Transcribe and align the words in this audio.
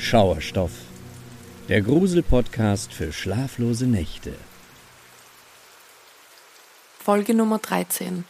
Schauerstoff, 0.00 0.72
der 1.68 1.82
Grusel-Podcast 1.82 2.92
für 2.92 3.12
schlaflose 3.12 3.86
Nächte. 3.86 4.34
Folge 6.98 7.34
Nummer 7.34 7.58
13. 7.58 8.24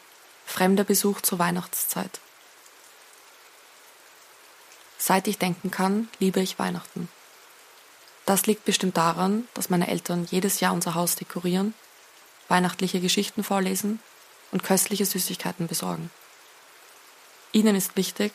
Fremder 0.45 0.82
Besuch 0.82 1.20
zur 1.20 1.38
Weihnachtszeit. 1.38 2.18
Seit 4.98 5.28
ich 5.28 5.38
denken 5.38 5.70
kann, 5.70 6.09
liebe 6.18 6.41
ich 6.41 6.59
Weihnachten. 6.59 7.09
Das 8.27 8.46
liegt 8.46 8.64
bestimmt 8.64 8.96
daran, 8.96 9.46
dass 9.55 9.70
meine 9.70 9.87
Eltern 9.87 10.27
jedes 10.28 10.59
Jahr 10.59 10.74
unser 10.74 10.96
Haus 10.96 11.14
dekorieren, 11.14 11.73
weihnachtliche 12.48 13.00
Geschichten 13.00 13.45
vorlesen 13.45 14.00
und 14.50 14.64
köstliche 14.64 15.06
Süßigkeiten 15.06 15.68
besorgen. 15.68 16.10
Ihnen 17.52 17.77
ist 17.77 17.96
wichtig, 17.96 18.32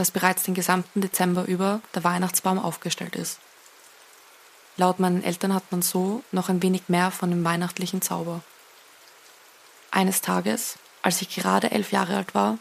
dass 0.00 0.10
bereits 0.10 0.44
den 0.44 0.54
gesamten 0.54 1.02
Dezember 1.02 1.44
über 1.44 1.82
der 1.94 2.04
Weihnachtsbaum 2.04 2.58
aufgestellt 2.58 3.16
ist. 3.16 3.38
Laut 4.78 4.98
meinen 4.98 5.22
Eltern 5.22 5.52
hat 5.52 5.70
man 5.70 5.82
so 5.82 6.24
noch 6.32 6.48
ein 6.48 6.62
wenig 6.62 6.88
mehr 6.88 7.10
von 7.10 7.28
dem 7.28 7.44
weihnachtlichen 7.44 8.00
Zauber. 8.00 8.40
Eines 9.90 10.22
Tages, 10.22 10.78
als 11.02 11.20
ich 11.20 11.28
gerade 11.28 11.70
elf 11.70 11.92
Jahre 11.92 12.16
alt 12.16 12.34
war, 12.34 12.56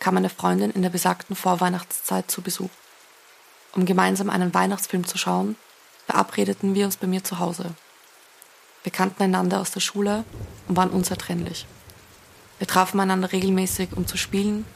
kam 0.00 0.18
eine 0.18 0.28
Freundin 0.28 0.70
in 0.70 0.82
der 0.82 0.90
besagten 0.90 1.34
Vorweihnachtszeit 1.34 2.30
zu 2.30 2.42
Besuch. 2.42 2.68
Um 3.74 3.86
gemeinsam 3.86 4.28
einen 4.28 4.52
Weihnachtsfilm 4.52 5.06
zu 5.06 5.16
schauen, 5.16 5.56
verabredeten 6.04 6.74
wir 6.74 6.84
uns 6.84 6.98
bei 6.98 7.06
mir 7.06 7.24
zu 7.24 7.38
Hause. 7.38 7.70
Wir 8.82 8.92
kannten 8.92 9.22
einander 9.22 9.60
aus 9.60 9.70
der 9.70 9.80
Schule 9.80 10.24
und 10.68 10.76
waren 10.76 10.90
unzertrennlich. 10.90 11.66
Wir 12.58 12.66
trafen 12.66 13.00
einander 13.00 13.32
regelmäßig, 13.32 13.96
um 13.96 14.06
zu 14.06 14.18
spielen, 14.18 14.66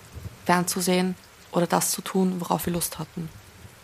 fernzusehen 0.46 1.14
oder 1.52 1.66
das 1.66 1.91
zu 1.91 2.02
tun, 2.02 2.41
worauf 2.41 2.66
wir 2.66 2.72
Lust 2.72 2.98
hatten. 2.98 3.28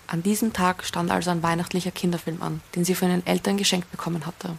An 0.07 0.23
diesem 0.23 0.53
Tag 0.53 0.85
stand 0.85 1.11
also 1.11 1.31
ein 1.31 1.43
weihnachtlicher 1.43 1.91
Kinderfilm 1.91 2.43
an, 2.43 2.61
den 2.75 2.85
sie 2.85 2.95
von 2.95 3.09
ihren 3.09 3.27
Eltern 3.27 3.57
geschenkt 3.57 3.91
bekommen 3.91 4.27
hatte. 4.27 4.57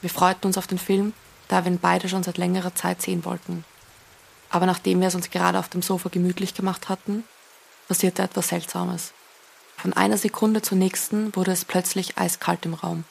Wir 0.00 0.10
freuten 0.10 0.46
uns 0.46 0.58
auf 0.58 0.66
den 0.66 0.78
Film, 0.78 1.14
da 1.48 1.64
wir 1.64 1.72
ihn 1.72 1.80
beide 1.80 2.08
schon 2.08 2.22
seit 2.22 2.38
längerer 2.38 2.74
Zeit 2.74 3.02
sehen 3.02 3.24
wollten. 3.24 3.64
Aber 4.50 4.66
nachdem 4.66 5.00
wir 5.00 5.08
es 5.08 5.14
uns 5.14 5.30
gerade 5.30 5.58
auf 5.58 5.68
dem 5.68 5.82
Sofa 5.82 6.08
gemütlich 6.08 6.54
gemacht 6.54 6.88
hatten, 6.88 7.24
passierte 7.88 8.22
etwas 8.22 8.48
Seltsames. 8.48 9.12
Von 9.76 9.92
einer 9.92 10.16
Sekunde 10.16 10.62
zur 10.62 10.78
nächsten 10.78 11.34
wurde 11.34 11.52
es 11.52 11.64
plötzlich 11.64 12.16
eiskalt 12.18 12.64
im 12.64 12.74
Raum. 12.74 13.04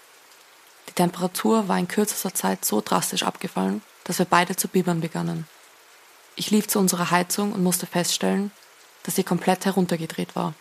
Die 0.89 0.94
Temperatur 0.94 1.67
war 1.67 1.77
in 1.77 1.88
kürzester 1.88 2.33
Zeit 2.33 2.66
so 2.66 2.81
drastisch 2.81 3.23
abgefallen, 3.23 3.81
dass 4.03 4.20
wir 4.20 4.25
beide 4.25 4.55
zu 4.55 4.67
bibbern 4.67 5.02
begannen. 5.02 5.47
Ich 6.36 6.52
lief 6.52 6.67
zu 6.67 6.80
unserer 6.80 7.11
Heizung 7.11 7.53
und 7.53 7.64
musste 7.64 7.86
feststellen, 7.86 8.52
dass 9.06 9.16
sie 9.16 9.23
komplett 9.23 9.66
heruntergedreht 9.66 10.36
war. 10.36 10.53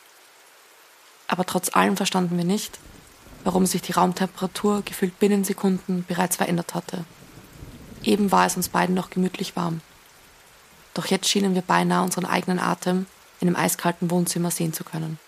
Aber 1.27 1.47
trotz 1.47 1.75
allem 1.75 1.97
verstanden 1.97 2.37
wir 2.37 2.45
nicht, 2.45 2.78
warum 3.42 3.67
sich 3.67 3.83
die 3.83 3.92
Raumtemperatur 3.92 4.83
gefühlt 4.84 5.19
binnen 5.19 5.45
Sekunden 5.45 6.05
bereits 6.06 6.37
verändert 6.37 6.75
hatte. 6.75 7.05
Eben 8.03 8.31
war 8.31 8.47
es 8.47 8.56
uns 8.56 8.69
beiden 8.69 8.95
noch 8.95 9.11
gemütlich 9.11 9.56
warm. 9.56 9.81
Doch 10.92 11.06
jetzt 11.06 11.28
schienen 11.28 11.55
wir 11.55 11.62
beinahe 11.62 12.03
unseren 12.03 12.27
eigenen 12.27 12.59
Atem 12.59 13.06
in 13.41 13.48
dem 13.48 13.56
eiskalten 13.56 14.11
Wohnzimmer 14.11 14.50
sehen 14.50 14.72
zu 14.72 14.84
können. 14.84 15.19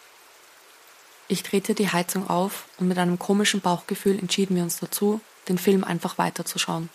Ich 1.29 1.43
drehte 1.43 1.75
die 1.75 1.91
Heizung 1.91 2.29
auf 2.31 2.69
und 2.79 2.87
mit 2.87 2.99
einem 2.99 3.19
komischen 3.19 3.61
Bauchgefühl 3.61 4.19
entschieden 4.19 4.55
wir 4.55 4.63
uns 4.63 4.79
dazu, 4.79 5.21
den 5.49 5.59
Film 5.59 5.83
einfach 5.83 6.19
weiterzuschauen. 6.19 6.89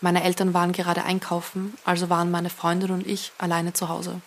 Meine 0.00 0.22
Eltern 0.22 0.54
waren 0.54 0.72
gerade 0.72 1.02
einkaufen, 1.04 1.76
also 1.84 2.10
waren 2.10 2.30
meine 2.30 2.50
Freundin 2.50 2.90
und 2.90 3.06
ich 3.06 3.32
alleine 3.38 3.72
zu 3.72 3.88
Hause. 3.88 4.20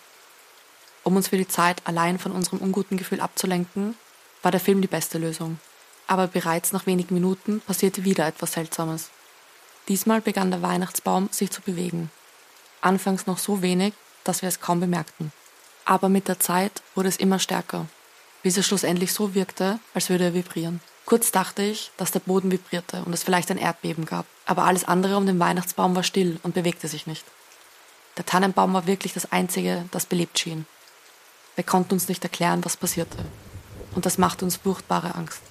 Um 1.04 1.16
uns 1.16 1.28
für 1.28 1.36
die 1.36 1.48
Zeit 1.48 1.82
allein 1.86 2.18
von 2.18 2.32
unserem 2.32 2.58
unguten 2.60 2.96
Gefühl 2.96 3.20
abzulenken, 3.20 3.96
war 4.42 4.50
der 4.50 4.60
Film 4.60 4.80
die 4.80 4.88
beste 4.88 5.18
Lösung. 5.18 5.58
Aber 6.06 6.26
bereits 6.26 6.72
nach 6.72 6.86
wenigen 6.86 7.14
Minuten 7.14 7.60
passierte 7.60 8.04
wieder 8.04 8.26
etwas 8.26 8.52
Seltsames. 8.52 9.10
Diesmal 9.88 10.20
begann 10.20 10.50
der 10.50 10.62
Weihnachtsbaum 10.62 11.28
sich 11.30 11.50
zu 11.50 11.62
bewegen. 11.62 12.10
Anfangs 12.80 13.26
noch 13.26 13.38
so 13.38 13.62
wenig, 13.62 13.94
dass 14.24 14.42
wir 14.42 14.48
es 14.48 14.60
kaum 14.60 14.80
bemerkten. 14.80 15.32
Aber 15.84 16.08
mit 16.08 16.28
der 16.28 16.38
Zeit 16.38 16.82
wurde 16.94 17.08
es 17.08 17.16
immer 17.16 17.38
stärker, 17.38 17.86
bis 18.42 18.56
es 18.56 18.66
schlussendlich 18.66 19.12
so 19.12 19.34
wirkte, 19.34 19.80
als 19.94 20.08
würde 20.10 20.24
er 20.24 20.34
vibrieren. 20.34 20.80
Kurz 21.06 21.32
dachte 21.32 21.62
ich, 21.62 21.90
dass 21.96 22.12
der 22.12 22.20
Boden 22.20 22.52
vibrierte 22.52 23.02
und 23.04 23.12
es 23.12 23.24
vielleicht 23.24 23.50
ein 23.50 23.58
Erdbeben 23.58 24.06
gab, 24.06 24.26
aber 24.46 24.64
alles 24.64 24.84
andere 24.84 25.16
um 25.16 25.26
den 25.26 25.40
Weihnachtsbaum 25.40 25.96
war 25.96 26.04
still 26.04 26.38
und 26.42 26.54
bewegte 26.54 26.86
sich 26.86 27.06
nicht. 27.06 27.24
Der 28.16 28.26
Tannenbaum 28.26 28.74
war 28.74 28.86
wirklich 28.86 29.12
das 29.12 29.32
Einzige, 29.32 29.86
das 29.90 30.06
belebt 30.06 30.38
schien. 30.38 30.66
Wir 31.56 31.64
konnten 31.64 31.94
uns 31.94 32.08
nicht 32.08 32.22
erklären, 32.24 32.64
was 32.64 32.76
passierte. 32.76 33.18
Und 33.94 34.06
das 34.06 34.18
machte 34.18 34.44
uns 34.44 34.56
furchtbare 34.56 35.14
Angst. 35.14 35.42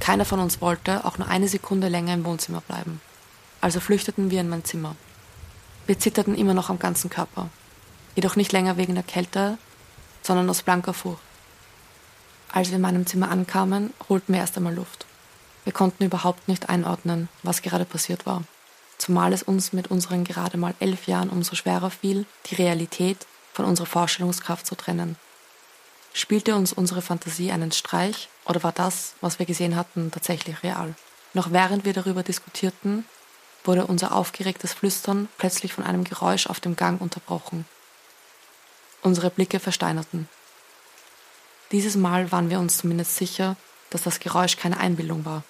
Keiner 0.00 0.24
von 0.24 0.40
uns 0.40 0.60
wollte 0.60 1.04
auch 1.04 1.18
nur 1.18 1.28
eine 1.28 1.48
Sekunde 1.48 1.88
länger 1.88 2.14
im 2.14 2.24
Wohnzimmer 2.24 2.60
bleiben. 2.60 3.00
Also 3.60 3.80
flüchteten 3.80 4.30
wir 4.30 4.40
in 4.40 4.48
mein 4.48 4.64
Zimmer. 4.64 4.96
Wir 5.86 5.98
zitterten 5.98 6.34
immer 6.34 6.54
noch 6.54 6.70
am 6.70 6.78
ganzen 6.78 7.10
Körper. 7.10 7.48
Jedoch 8.14 8.36
nicht 8.36 8.52
länger 8.52 8.76
wegen 8.76 8.94
der 8.94 9.04
Kälte, 9.04 9.58
sondern 10.22 10.48
aus 10.50 10.62
blanker 10.62 10.94
Furcht. 10.94 11.20
Als 12.52 12.68
wir 12.68 12.76
in 12.76 12.82
meinem 12.82 13.06
Zimmer 13.06 13.30
ankamen, 13.30 13.92
holten 14.08 14.32
wir 14.32 14.40
erst 14.40 14.56
einmal 14.56 14.74
Luft. 14.74 15.06
Wir 15.64 15.72
konnten 15.72 16.04
überhaupt 16.04 16.48
nicht 16.48 16.68
einordnen, 16.68 17.28
was 17.42 17.62
gerade 17.62 17.84
passiert 17.84 18.24
war. 18.24 18.44
Zumal 18.98 19.32
es 19.32 19.42
uns 19.42 19.72
mit 19.72 19.90
unseren 19.90 20.24
gerade 20.24 20.56
mal 20.56 20.74
elf 20.80 21.06
Jahren 21.06 21.28
umso 21.28 21.54
schwerer 21.54 21.90
fiel, 21.90 22.24
die 22.46 22.54
Realität 22.54 23.26
von 23.56 23.64
unserer 23.64 23.86
Vorstellungskraft 23.86 24.66
zu 24.66 24.74
trennen. 24.74 25.16
Spielte 26.12 26.56
uns 26.56 26.74
unsere 26.74 27.00
Fantasie 27.00 27.50
einen 27.50 27.72
Streich 27.72 28.28
oder 28.44 28.62
war 28.62 28.72
das, 28.72 29.14
was 29.22 29.38
wir 29.38 29.46
gesehen 29.46 29.76
hatten, 29.76 30.10
tatsächlich 30.10 30.62
real? 30.62 30.94
Noch 31.32 31.52
während 31.52 31.86
wir 31.86 31.94
darüber 31.94 32.22
diskutierten, 32.22 33.06
wurde 33.64 33.86
unser 33.86 34.14
aufgeregtes 34.14 34.74
Flüstern 34.74 35.30
plötzlich 35.38 35.72
von 35.72 35.84
einem 35.84 36.04
Geräusch 36.04 36.46
auf 36.48 36.60
dem 36.60 36.76
Gang 36.76 37.00
unterbrochen. 37.00 37.64
Unsere 39.00 39.30
Blicke 39.30 39.58
versteinerten. 39.58 40.28
Dieses 41.72 41.96
Mal 41.96 42.30
waren 42.32 42.50
wir 42.50 42.58
uns 42.58 42.76
zumindest 42.76 43.16
sicher, 43.16 43.56
dass 43.88 44.02
das 44.02 44.20
Geräusch 44.20 44.58
keine 44.58 44.76
Einbildung 44.76 45.24
war, 45.24 45.44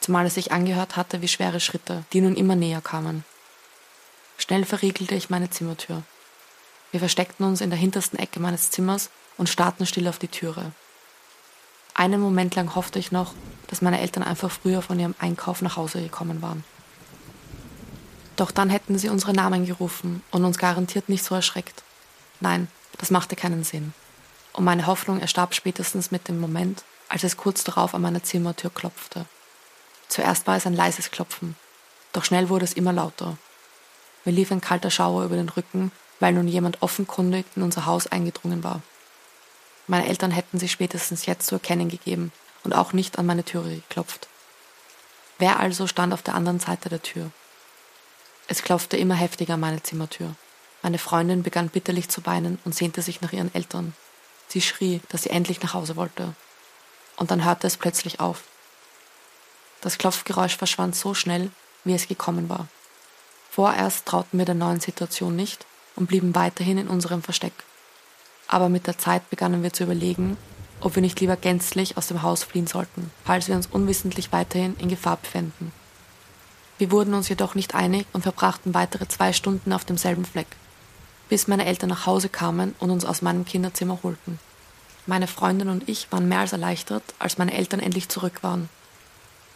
zumal 0.00 0.26
es 0.26 0.34
sich 0.34 0.52
angehört 0.52 0.96
hatte 0.96 1.22
wie 1.22 1.28
schwere 1.28 1.60
Schritte, 1.60 2.04
die 2.12 2.20
nun 2.20 2.36
immer 2.36 2.56
näher 2.56 2.82
kamen. 2.82 3.24
Schnell 4.36 4.66
verriegelte 4.66 5.14
ich 5.14 5.30
meine 5.30 5.48
Zimmertür. 5.48 6.02
Wir 6.90 7.00
versteckten 7.00 7.44
uns 7.44 7.60
in 7.60 7.70
der 7.70 7.78
hintersten 7.78 8.18
Ecke 8.18 8.40
meines 8.40 8.70
Zimmers 8.70 9.10
und 9.36 9.48
starrten 9.48 9.86
still 9.86 10.08
auf 10.08 10.18
die 10.18 10.28
Türe. 10.28 10.72
Einen 11.94 12.20
Moment 12.20 12.54
lang 12.54 12.74
hoffte 12.74 12.98
ich 12.98 13.12
noch, 13.12 13.34
dass 13.66 13.82
meine 13.82 14.00
Eltern 14.00 14.22
einfach 14.22 14.50
früher 14.50 14.82
von 14.82 14.98
ihrem 14.98 15.14
Einkauf 15.18 15.62
nach 15.62 15.76
Hause 15.76 16.00
gekommen 16.00 16.42
waren. 16.42 16.64
Doch 18.36 18.50
dann 18.50 18.70
hätten 18.70 18.98
sie 18.98 19.08
unsere 19.08 19.32
Namen 19.32 19.66
gerufen 19.66 20.22
und 20.30 20.44
uns 20.44 20.58
garantiert 20.58 21.08
nicht 21.08 21.24
so 21.24 21.34
erschreckt. 21.34 21.82
Nein, 22.40 22.68
das 22.98 23.10
machte 23.10 23.36
keinen 23.36 23.64
Sinn 23.64 23.92
und 24.58 24.64
meine 24.64 24.88
Hoffnung 24.88 25.20
erstarb 25.20 25.54
spätestens 25.54 26.10
mit 26.10 26.26
dem 26.26 26.40
Moment, 26.40 26.82
als 27.08 27.22
es 27.22 27.36
kurz 27.36 27.62
darauf 27.62 27.94
an 27.94 28.02
meiner 28.02 28.24
Zimmertür 28.24 28.70
klopfte. 28.70 29.24
Zuerst 30.08 30.48
war 30.48 30.56
es 30.56 30.66
ein 30.66 30.74
leises 30.74 31.12
Klopfen, 31.12 31.54
doch 32.12 32.24
schnell 32.24 32.48
wurde 32.48 32.64
es 32.64 32.72
immer 32.72 32.92
lauter. 32.92 33.38
Mir 34.24 34.32
lief 34.32 34.50
ein 34.50 34.60
kalter 34.60 34.90
Schauer 34.90 35.24
über 35.24 35.36
den 35.36 35.48
Rücken, 35.48 35.92
weil 36.20 36.32
nun 36.32 36.48
jemand 36.48 36.82
offenkundig 36.82 37.46
in 37.56 37.62
unser 37.62 37.86
Haus 37.86 38.06
eingedrungen 38.06 38.64
war. 38.64 38.82
Meine 39.86 40.06
Eltern 40.06 40.30
hätten 40.30 40.58
sich 40.58 40.72
spätestens 40.72 41.26
jetzt 41.26 41.46
zu 41.46 41.54
erkennen 41.54 41.88
gegeben 41.88 42.32
und 42.64 42.74
auch 42.74 42.92
nicht 42.92 43.18
an 43.18 43.26
meine 43.26 43.44
Türe 43.44 43.76
geklopft. 43.76 44.28
Wer 45.38 45.60
also 45.60 45.86
stand 45.86 46.12
auf 46.12 46.22
der 46.22 46.34
anderen 46.34 46.60
Seite 46.60 46.88
der 46.88 47.02
Tür? 47.02 47.30
Es 48.48 48.62
klopfte 48.62 48.96
immer 48.96 49.14
heftiger 49.14 49.54
an 49.54 49.60
meine 49.60 49.82
Zimmertür. 49.82 50.34
Meine 50.82 50.98
Freundin 50.98 51.42
begann 51.42 51.68
bitterlich 51.68 52.08
zu 52.08 52.24
weinen 52.26 52.58
und 52.64 52.74
sehnte 52.74 53.02
sich 53.02 53.20
nach 53.20 53.32
ihren 53.32 53.54
Eltern. 53.54 53.94
Sie 54.48 54.60
schrie, 54.60 55.00
dass 55.08 55.22
sie 55.22 55.30
endlich 55.30 55.62
nach 55.62 55.74
Hause 55.74 55.96
wollte. 55.96 56.34
Und 57.16 57.30
dann 57.30 57.44
hörte 57.44 57.66
es 57.66 57.76
plötzlich 57.76 58.20
auf. 58.20 58.42
Das 59.80 59.98
Klopfgeräusch 59.98 60.56
verschwand 60.56 60.96
so 60.96 61.14
schnell, 61.14 61.50
wie 61.84 61.94
es 61.94 62.08
gekommen 62.08 62.48
war. 62.48 62.68
Vorerst 63.50 64.06
trauten 64.06 64.38
wir 64.38 64.46
der 64.46 64.54
neuen 64.54 64.80
Situation 64.80 65.36
nicht 65.36 65.66
und 65.98 66.06
blieben 66.06 66.34
weiterhin 66.34 66.78
in 66.78 66.88
unserem 66.88 67.22
Versteck. 67.22 67.52
Aber 68.46 68.68
mit 68.68 68.86
der 68.86 68.98
Zeit 68.98 69.28
begannen 69.30 69.62
wir 69.62 69.72
zu 69.72 69.84
überlegen, 69.84 70.36
ob 70.80 70.94
wir 70.94 71.02
nicht 71.02 71.20
lieber 71.20 71.36
gänzlich 71.36 71.96
aus 71.96 72.06
dem 72.06 72.22
Haus 72.22 72.44
fliehen 72.44 72.66
sollten, 72.66 73.10
falls 73.24 73.48
wir 73.48 73.56
uns 73.56 73.66
unwissentlich 73.66 74.32
weiterhin 74.32 74.76
in 74.78 74.88
Gefahr 74.88 75.16
befänden. 75.16 75.72
Wir 76.78 76.90
wurden 76.90 77.14
uns 77.14 77.28
jedoch 77.28 77.54
nicht 77.54 77.74
einig 77.74 78.06
und 78.12 78.22
verbrachten 78.22 78.72
weitere 78.72 79.08
zwei 79.08 79.32
Stunden 79.32 79.72
auf 79.72 79.84
demselben 79.84 80.24
Fleck 80.24 80.46
bis 81.28 81.46
meine 81.46 81.66
Eltern 81.66 81.90
nach 81.90 82.06
Hause 82.06 82.28
kamen 82.28 82.74
und 82.78 82.90
uns 82.90 83.04
aus 83.04 83.22
meinem 83.22 83.44
Kinderzimmer 83.44 84.00
holten. 84.02 84.38
Meine 85.06 85.26
Freundin 85.26 85.68
und 85.68 85.88
ich 85.88 86.10
waren 86.12 86.28
mehr 86.28 86.40
als 86.40 86.52
erleichtert, 86.52 87.02
als 87.18 87.38
meine 87.38 87.54
Eltern 87.54 87.80
endlich 87.80 88.08
zurück 88.08 88.42
waren. 88.42 88.68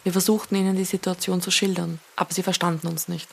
Wir 0.03 0.11
versuchten 0.11 0.55
ihnen 0.55 0.75
die 0.75 0.85
Situation 0.85 1.41
zu 1.41 1.51
schildern, 1.51 1.99
aber 2.15 2.33
sie 2.33 2.43
verstanden 2.43 2.87
uns 2.87 3.07
nicht. 3.07 3.29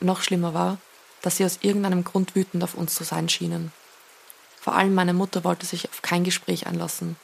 Noch 0.00 0.22
schlimmer 0.22 0.54
war, 0.54 0.78
dass 1.22 1.36
sie 1.36 1.44
aus 1.44 1.58
irgendeinem 1.62 2.04
Grund 2.04 2.34
wütend 2.34 2.62
auf 2.64 2.74
uns 2.74 2.94
zu 2.94 3.04
sein 3.04 3.28
schienen. 3.28 3.72
Vor 4.60 4.74
allem 4.74 4.94
meine 4.94 5.14
Mutter 5.14 5.44
wollte 5.44 5.66
sich 5.66 5.88
auf 5.88 6.02
kein 6.02 6.24
Gespräch 6.24 6.66
einlassen. 6.66 7.16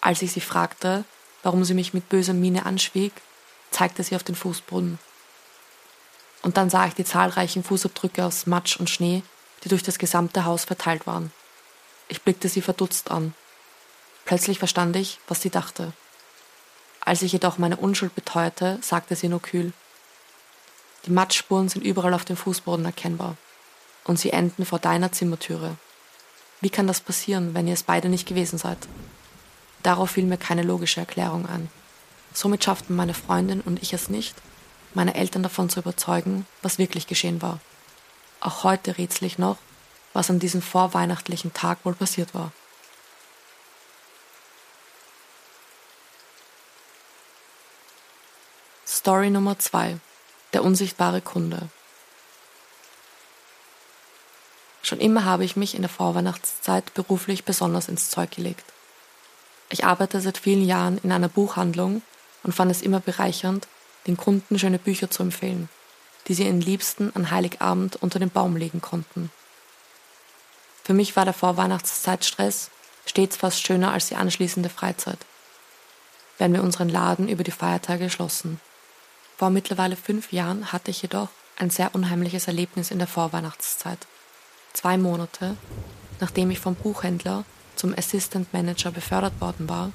Als 0.00 0.22
ich 0.22 0.32
sie 0.32 0.40
fragte, 0.40 1.04
warum 1.42 1.64
sie 1.64 1.74
mich 1.74 1.94
mit 1.94 2.08
böser 2.08 2.32
Miene 2.32 2.66
anschwieg, 2.66 3.12
zeigte 3.70 4.02
sie 4.02 4.16
auf 4.16 4.22
den 4.22 4.34
Fußboden. 4.34 4.98
Und 6.42 6.56
dann 6.56 6.70
sah 6.70 6.86
ich 6.86 6.94
die 6.94 7.04
zahlreichen 7.04 7.62
Fußabdrücke 7.62 8.24
aus 8.24 8.46
Matsch 8.46 8.76
und 8.76 8.90
Schnee, 8.90 9.22
die 9.62 9.68
durch 9.68 9.82
das 9.82 9.98
gesamte 9.98 10.44
Haus 10.44 10.64
verteilt 10.64 11.06
waren. 11.06 11.32
Ich 12.08 12.22
blickte 12.22 12.48
sie 12.48 12.62
verdutzt 12.62 13.10
an. 13.10 13.34
Plötzlich 14.24 14.58
verstand 14.58 14.96
ich, 14.96 15.18
was 15.28 15.40
sie 15.40 15.50
dachte. 15.50 15.92
Als 17.00 17.22
ich 17.22 17.32
jedoch 17.32 17.58
meine 17.58 17.76
Unschuld 17.76 18.14
beteuerte, 18.14 18.78
sagte 18.80 19.16
sie 19.16 19.28
nur 19.28 19.42
kühl. 19.42 19.72
Die 21.06 21.10
Matschspuren 21.10 21.68
sind 21.68 21.84
überall 21.84 22.14
auf 22.14 22.24
dem 22.24 22.36
Fußboden 22.36 22.84
erkennbar. 22.84 23.36
Und 24.04 24.18
sie 24.18 24.30
enden 24.30 24.64
vor 24.64 24.78
deiner 24.78 25.12
Zimmertüre. 25.12 25.76
Wie 26.60 26.70
kann 26.70 26.86
das 26.86 27.00
passieren, 27.00 27.54
wenn 27.54 27.66
ihr 27.66 27.74
es 27.74 27.82
beide 27.82 28.08
nicht 28.08 28.26
gewesen 28.26 28.58
seid? 28.58 28.78
Darauf 29.82 30.12
fiel 30.12 30.24
mir 30.24 30.38
keine 30.38 30.62
logische 30.62 31.00
Erklärung 31.00 31.46
ein. 31.46 31.68
Somit 32.32 32.64
schafften 32.64 32.94
meine 32.94 33.14
Freundin 33.14 33.60
und 33.60 33.82
ich 33.82 33.92
es 33.92 34.08
nicht, 34.08 34.34
meine 34.94 35.14
Eltern 35.14 35.42
davon 35.42 35.68
zu 35.68 35.80
überzeugen, 35.80 36.46
was 36.62 36.78
wirklich 36.78 37.06
geschehen 37.06 37.42
war. 37.42 37.60
Auch 38.40 38.64
heute 38.64 38.96
rätsel 38.96 39.26
ich 39.26 39.38
noch, 39.38 39.58
was 40.12 40.30
an 40.30 40.38
diesem 40.38 40.62
vorweihnachtlichen 40.62 41.52
Tag 41.52 41.78
wohl 41.84 41.94
passiert 41.94 42.34
war. 42.34 42.52
Story 48.86 49.30
Nummer 49.30 49.58
2. 49.58 49.98
Der 50.52 50.64
unsichtbare 50.64 51.20
Kunde. 51.20 51.68
Schon 54.82 55.00
immer 55.00 55.24
habe 55.24 55.44
ich 55.44 55.56
mich 55.56 55.74
in 55.74 55.82
der 55.82 55.88
Vorweihnachtszeit 55.88 56.92
beruflich 56.92 57.44
besonders 57.44 57.88
ins 57.88 58.10
Zeug 58.10 58.30
gelegt. 58.32 58.64
Ich 59.70 59.86
arbeite 59.86 60.20
seit 60.20 60.36
vielen 60.36 60.64
Jahren 60.64 60.98
in 60.98 61.12
einer 61.12 61.28
Buchhandlung 61.28 62.02
und 62.42 62.54
fand 62.54 62.70
es 62.70 62.82
immer 62.82 63.00
bereichernd, 63.00 63.68
den 64.06 64.16
Kunden 64.16 64.58
schöne 64.58 64.78
Bücher 64.78 65.10
zu 65.10 65.22
empfehlen, 65.22 65.70
die 66.28 66.34
sie 66.34 66.44
ihren 66.44 66.60
Liebsten 66.60 67.10
an 67.14 67.30
Heiligabend 67.30 67.96
unter 67.96 68.18
den 68.18 68.30
Baum 68.30 68.56
legen 68.56 68.82
konnten. 68.82 69.30
Für 70.84 70.92
mich 70.92 71.16
war 71.16 71.24
der 71.24 71.32
Vorweihnachtszeitstress 71.32 72.70
stets 73.06 73.36
fast 73.36 73.64
schöner 73.64 73.92
als 73.92 74.08
die 74.08 74.16
anschließende 74.16 74.68
Freizeit, 74.68 75.18
wenn 76.38 76.52
wir 76.52 76.62
unseren 76.62 76.88
Laden 76.88 77.28
über 77.28 77.44
die 77.44 77.50
Feiertage 77.50 78.10
schlossen. 78.10 78.60
Vor 79.42 79.50
mittlerweile 79.50 79.96
fünf 79.96 80.32
Jahren 80.32 80.70
hatte 80.70 80.92
ich 80.92 81.02
jedoch 81.02 81.28
ein 81.58 81.68
sehr 81.68 81.96
unheimliches 81.96 82.46
Erlebnis 82.46 82.92
in 82.92 83.00
der 83.00 83.08
Vorweihnachtszeit. 83.08 83.98
Zwei 84.72 84.96
Monate, 84.96 85.56
nachdem 86.20 86.52
ich 86.52 86.60
vom 86.60 86.76
Buchhändler 86.76 87.42
zum 87.74 87.92
Assistant 87.92 88.52
Manager 88.52 88.92
befördert 88.92 89.40
worden 89.40 89.68
war, 89.68 89.90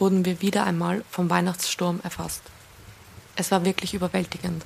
wurden 0.00 0.24
wir 0.24 0.40
wieder 0.40 0.64
einmal 0.64 1.04
vom 1.12 1.30
Weihnachtssturm 1.30 2.00
erfasst. 2.02 2.42
Es 3.36 3.52
war 3.52 3.64
wirklich 3.64 3.94
überwältigend. 3.94 4.64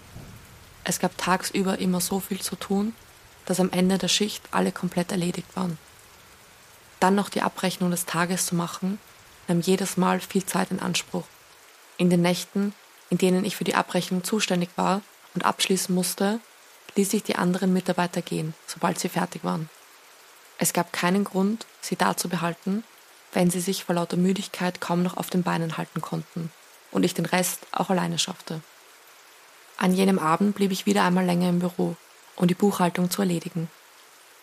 Es 0.83 0.99
gab 0.99 1.19
tagsüber 1.19 1.79
immer 1.79 2.01
so 2.01 2.19
viel 2.19 2.41
zu 2.41 2.57
tun, 2.57 2.95
dass 3.45 3.61
am 3.61 3.69
Ende 3.69 3.99
der 3.99 4.09
Schicht 4.09 4.45
alle 4.51 4.73
komplett 4.73 5.13
erledigt 5.13 5.55
waren. 5.57 5.77
Dann 7.01 7.17
noch 7.17 7.29
die 7.29 7.43
Abrechnung 7.43 7.91
des 7.91 8.07
Tages 8.07 8.47
zu 8.47 8.55
machen, 8.55 8.99
nahm 9.47 9.61
jedes 9.61 9.99
Mal 9.99 10.21
viel 10.21 10.47
Zeit 10.47 10.71
in 10.71 10.81
Anspruch. 10.81 11.27
In 11.99 12.09
den 12.09 12.23
Nächten, 12.23 12.73
in 13.11 13.19
denen 13.19 13.45
ich 13.45 13.57
für 13.57 13.65
die 13.65 13.75
Abrechnung 13.75 14.25
zuständig 14.25 14.71
war 14.77 15.03
und 15.35 15.45
abschließen 15.45 15.95
musste, 15.95 16.41
ließ 16.97 17.13
ich 17.15 17.23
die 17.23 17.37
anderen 17.37 17.73
Mitarbeiter 17.73 18.23
gehen, 18.23 18.55
sobald 18.67 18.99
sie 18.99 19.09
fertig 19.09 19.45
waren. 19.45 19.69
Es 20.59 20.73
gab 20.73 20.93
keinen 20.93 21.25
Grund, 21.25 21.67
sie 21.81 21.97
da 21.97 22.17
zu 22.17 22.29
behalten, 22.29 22.83
wenn 23.33 23.51
sie 23.51 23.61
sich 23.61 23.85
vor 23.85 23.95
lauter 23.95 24.17
Müdigkeit 24.17 24.81
kaum 24.81 25.03
noch 25.03 25.17
auf 25.17 25.29
den 25.29 25.43
Beinen 25.43 25.77
halten 25.77 26.01
konnten 26.01 26.51
und 26.91 27.05
ich 27.05 27.13
den 27.13 27.27
Rest 27.27 27.67
auch 27.73 27.91
alleine 27.91 28.19
schaffte. 28.19 28.63
An 29.77 29.93
jenem 29.93 30.19
Abend 30.19 30.55
blieb 30.55 30.73
ich 30.73 30.87
wieder 30.87 31.05
einmal 31.05 31.27
länger 31.27 31.51
im 31.51 31.59
Büro, 31.59 31.97
um 32.37 32.49
die 32.49 32.55
Buchhaltung 32.55 33.11
zu 33.11 33.21
erledigen. 33.21 33.69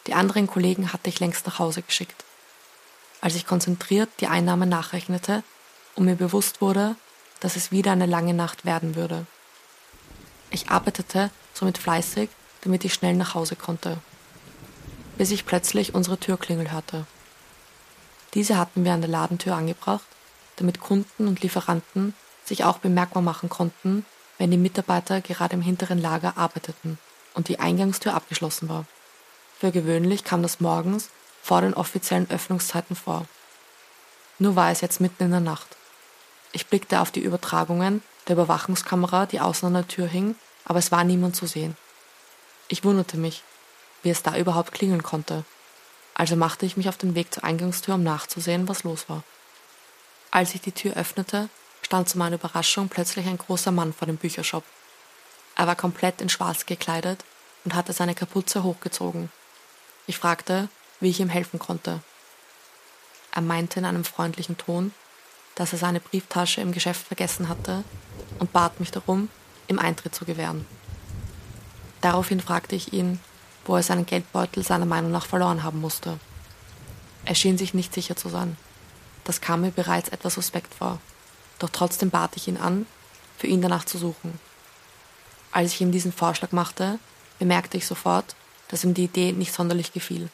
Die 0.06 0.14
anderen 0.14 0.48
Kollegen 0.48 0.94
hatte 0.94 1.10
ich 1.10 1.20
längst 1.20 1.48
nach 1.48 1.58
Hause 1.58 1.82
geschickt. 1.82 2.24
Als 3.22 3.36
ich 3.36 3.48
konzentriert 3.48 4.10
die 4.20 4.28
Einnahmen 4.28 4.70
nachrechnete 4.70 5.44
und 5.96 6.06
mir 6.06 6.16
bewusst 6.16 6.62
wurde, 6.62 6.96
dass 7.44 7.58
es 7.58 7.72
wieder 7.72 7.92
eine 7.92 8.06
lange 8.06 8.34
Nacht 8.34 8.64
werden 8.64 8.96
würde. 8.96 9.26
Ich 10.50 10.70
arbeitete 10.70 11.30
somit 11.54 11.78
fleißig, 11.78 12.30
damit 12.62 12.86
ich 12.86 12.94
schnell 12.94 13.16
nach 13.16 13.34
Hause 13.34 13.58
konnte, 13.58 13.98
bis 15.18 15.30
ich 15.30 15.46
plötzlich 15.46 15.94
unsere 15.94 16.18
Türklingel 16.18 16.72
hörte. 16.72 17.06
Diese 18.34 18.58
hatten 18.58 18.86
wir 18.86 18.94
an 18.94 19.02
der 19.02 19.10
Ladentür 19.10 19.56
angebracht, 19.56 20.06
damit 20.56 20.80
Kunden 20.80 21.28
und 21.28 21.42
Lieferanten 21.42 22.14
sich 22.46 22.64
auch 22.64 22.78
bemerkbar 22.78 23.22
machen 23.22 23.50
konnten, 23.50 24.06
wenn 24.38 24.50
die 24.50 24.58
Mitarbeiter 24.58 25.20
gerade 25.20 25.56
im 25.56 25.62
hinteren 25.62 26.02
Lager 26.02 26.38
arbeiteten 26.38 26.98
und 27.34 27.50
die 27.50 27.60
Eingangstür 27.60 28.14
abgeschlossen 28.14 28.70
war. 28.70 28.86
Für 29.60 29.72
gewöhnlich 29.72 30.24
kam 30.24 30.44
das 30.44 30.62
morgens 30.62 31.10
vor 31.42 31.60
den 31.60 31.74
offiziellen 31.74 32.30
Öffnungszeiten 32.30 32.96
vor. 32.96 33.26
Nur 34.40 34.56
war 34.56 34.72
es 34.72 34.80
jetzt 34.80 35.02
mitten 35.02 35.24
in 35.26 35.32
der 35.32 35.42
Nacht. 35.42 35.76
Ich 36.54 36.68
blickte 36.68 37.02
auf 37.02 37.12
die 37.12 37.20
Übertragungen 37.20 38.04
der 38.28 38.36
Überwachungskamera, 38.36 39.26
die 39.26 39.42
außen 39.42 39.68
an 39.68 39.74
der 39.74 39.88
Tür 39.88 40.08
hing, 40.08 40.36
aber 40.66 40.80
es 40.80 40.92
war 40.92 41.04
niemand 41.04 41.36
zu 41.36 41.48
sehen. 41.48 41.76
Ich 42.68 42.84
wunderte 42.84 43.18
mich, 43.18 43.44
wie 44.04 44.12
es 44.12 44.24
da 44.24 44.38
überhaupt 44.38 44.72
klingeln 44.72 45.04
konnte. 45.04 45.44
Also 46.14 46.36
machte 46.36 46.66
ich 46.66 46.78
mich 46.78 46.88
auf 46.90 46.98
den 46.98 47.16
Weg 47.16 47.34
zur 47.34 47.44
Eingangstür, 47.44 47.96
um 47.96 48.04
nachzusehen, 48.04 48.68
was 48.68 48.84
los 48.84 49.10
war. 49.10 49.24
Als 50.32 50.54
ich 50.54 50.62
die 50.62 50.72
Tür 50.72 50.94
öffnete, 50.94 51.50
stand 51.82 52.08
zu 52.08 52.18
meiner 52.18 52.36
Überraschung 52.36 52.88
plötzlich 52.88 53.28
ein 53.28 53.38
großer 53.38 53.72
Mann 53.72 53.92
vor 53.92 54.06
dem 54.06 54.18
Büchershop. 54.18 54.64
Er 55.56 55.68
war 55.68 55.76
komplett 55.76 56.22
in 56.22 56.30
Schwarz 56.30 56.66
gekleidet 56.66 57.24
und 57.66 57.74
hatte 57.74 57.94
seine 57.94 58.16
Kapuze 58.16 58.64
hochgezogen. 58.64 59.32
Ich 60.06 60.18
fragte, 60.18 60.70
wie 61.00 61.10
ich 61.10 61.20
ihm 61.20 61.30
helfen 61.30 61.60
konnte. 61.60 62.02
Er 63.32 63.42
meinte 63.42 63.80
in 63.80 63.86
einem 63.86 64.06
freundlichen 64.06 64.58
Ton, 64.58 64.94
dass 65.56 65.74
er 65.74 65.80
seine 65.80 66.00
Brieftasche 66.00 66.62
im 66.62 66.72
Geschäft 66.72 67.08
vergessen 67.08 67.50
hatte 67.50 67.84
und 68.40 68.54
bat 68.54 68.80
mich 68.80 68.92
darum, 68.92 69.30
ihm 69.68 69.80
Eintritt 69.80 70.16
zu 70.16 70.26
gewähren. 70.26 70.66
Daraufhin 72.02 72.42
fragte 72.42 72.76
ich 72.76 72.94
ihn, 72.94 73.20
wo 73.66 73.76
er 73.76 73.84
seinen 73.84 74.06
Geldbeutel 74.06 74.64
seiner 74.64 74.86
Meinung 74.86 75.12
nach 75.12 75.26
verloren 75.26 75.64
haben 75.64 75.80
musste. 75.80 76.20
Er 77.26 77.36
schien 77.36 77.58
sich 77.58 77.74
nicht 77.74 77.94
sicher 77.94 78.16
zu 78.16 78.30
sein. 78.30 78.58
Das 79.24 79.40
kam 79.40 79.62
mir 79.62 79.72
bereits 79.72 80.10
etwas 80.10 80.34
suspekt 80.34 80.74
vor 80.74 81.00
doch 81.64 81.70
trotzdem 81.70 82.10
bat 82.10 82.36
ich 82.36 82.50
ihn 82.50 82.58
an, 82.58 82.86
für 83.38 83.48
ihn 83.48 83.62
danach 83.62 83.86
zu 83.86 83.98
suchen. 83.98 84.38
Als 85.52 85.72
ich 85.72 85.80
ihm 85.80 85.94
diesen 85.94 86.12
Vorschlag 86.12 86.52
machte, 86.52 87.00
bemerkte 87.40 87.78
ich 87.78 87.88
sofort, 87.88 88.36
dass 88.68 88.84
ihm 88.84 88.94
die 88.94 89.06
Idee 89.06 89.32
nicht 89.32 89.54
sonderlich 89.54 89.94
gefiel. 89.94 90.30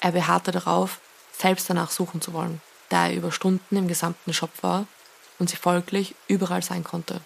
Er 0.00 0.10
beharrte 0.10 0.50
darauf, 0.50 0.98
selbst 1.38 1.70
danach 1.70 1.92
suchen 1.92 2.20
zu 2.20 2.32
wollen, 2.32 2.60
da 2.88 3.08
er 3.08 3.14
über 3.14 3.32
Stunden 3.32 3.76
im 3.76 3.88
gesamten 3.88 4.32
Shop 4.32 4.50
war 4.62 4.86
und 5.38 5.50
sie 5.50 5.56
folglich 5.56 6.14
überall 6.26 6.62
sein 6.62 6.84
konnte. 6.84 7.20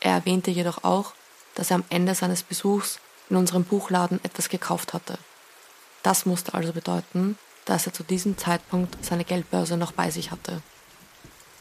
Er 0.00 0.12
erwähnte 0.12 0.50
jedoch 0.50 0.84
auch, 0.84 1.12
dass 1.54 1.70
er 1.70 1.76
am 1.76 1.84
Ende 1.88 2.14
seines 2.14 2.42
Besuchs 2.42 2.98
in 3.30 3.36
unserem 3.36 3.64
Buchladen 3.64 4.22
etwas 4.24 4.48
gekauft 4.48 4.92
hatte. 4.92 5.18
Das 6.02 6.26
musste 6.26 6.54
also 6.54 6.72
bedeuten, 6.72 7.38
dass 7.64 7.86
er 7.86 7.92
zu 7.92 8.02
diesem 8.02 8.36
Zeitpunkt 8.36 9.02
seine 9.02 9.24
Geldbörse 9.24 9.76
noch 9.76 9.92
bei 9.92 10.10
sich 10.10 10.30
hatte. 10.30 10.60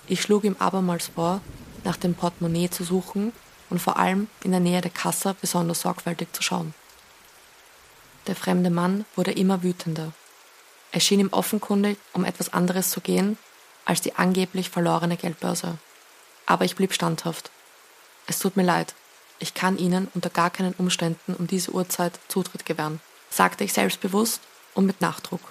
Ich 0.07 0.21
schlug 0.21 0.43
ihm 0.43 0.57
abermals 0.59 1.07
vor, 1.07 1.39
nach 1.85 1.95
dem 1.95 2.13
Portemonnaie 2.13 2.69
zu 2.69 2.83
suchen 2.83 3.31
und 3.69 3.81
vor 3.81 3.97
allem 3.97 4.27
in 4.43 4.51
der 4.51 4.59
Nähe 4.59 4.81
der 4.81 4.91
Kasse 4.91 5.35
besonders 5.39 5.81
sorgfältig 5.81 6.33
zu 6.33 6.43
schauen. 6.43 6.73
Der 8.27 8.35
fremde 8.35 8.69
Mann 8.69 9.05
wurde 9.15 9.31
immer 9.31 9.63
wütender. 9.63 10.11
Es 10.93 11.03
schien 11.03 11.19
ihm 11.19 11.33
offenkundig 11.33 11.97
um 12.13 12.23
etwas 12.23 12.53
anderes 12.53 12.91
zu 12.91 13.01
gehen 13.01 13.37
als 13.83 13.99
die 13.99 14.15
angeblich 14.15 14.69
verlorene 14.69 15.17
Geldbörse. 15.17 15.77
Aber 16.45 16.63
ich 16.63 16.75
blieb 16.75 16.93
standhaft. 16.93 17.51
Es 18.27 18.39
tut 18.39 18.55
mir 18.55 18.63
leid, 18.63 18.93
ich 19.39 19.53
kann 19.53 19.77
Ihnen 19.77 20.07
unter 20.13 20.29
gar 20.29 20.49
keinen 20.49 20.73
Umständen 20.73 21.33
um 21.33 21.47
diese 21.47 21.71
Uhrzeit 21.71 22.17
Zutritt 22.29 22.65
gewähren, 22.65 23.01
sagte 23.29 23.65
ich 23.65 23.73
selbstbewusst 23.73 24.39
und 24.73 24.85
mit 24.85 25.01
Nachdruck. 25.01 25.41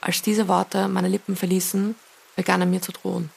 Als 0.00 0.22
diese 0.22 0.46
Worte 0.46 0.86
meine 0.86 1.08
Lippen 1.08 1.34
verließen, 1.34 1.96
begann 2.36 2.60
er 2.60 2.66
mir 2.66 2.82
zu 2.82 2.92
drohen. 2.92 3.30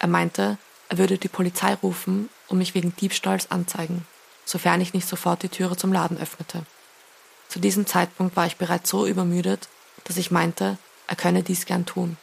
Er 0.00 0.08
meinte, 0.08 0.58
er 0.88 0.98
würde 0.98 1.16
die 1.16 1.28
Polizei 1.28 1.74
rufen 1.74 2.28
und 2.48 2.58
mich 2.58 2.74
wegen 2.74 2.94
Diebstahls 2.96 3.50
anzeigen, 3.50 4.06
sofern 4.44 4.80
ich 4.80 4.92
nicht 4.92 5.08
sofort 5.08 5.42
die 5.42 5.48
Türe 5.48 5.76
zum 5.76 5.92
Laden 5.92 6.20
öffnete. 6.20 6.66
Zu 7.48 7.60
diesem 7.60 7.86
Zeitpunkt 7.86 8.36
war 8.36 8.46
ich 8.46 8.56
bereits 8.56 8.90
so 8.90 9.06
übermüdet, 9.06 9.68
dass 10.04 10.16
ich 10.16 10.30
meinte, 10.30 10.78
er 11.06 11.16
könne 11.16 11.42
dies 11.42 11.66
gern 11.66 11.86
tun. 11.86 12.16